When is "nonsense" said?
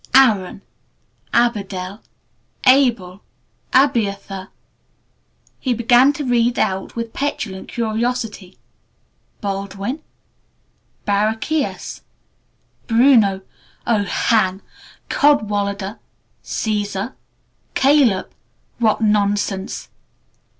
19.01-19.87